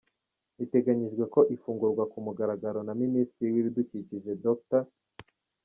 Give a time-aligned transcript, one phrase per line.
[0.57, 4.83] Biteganyijwe ko ifungurwa ku mugaragaro na Minisitiri w’Ibidukikije, Dr.